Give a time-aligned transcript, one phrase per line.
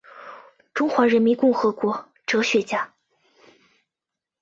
[0.73, 2.91] 中华人民共和国哲学家。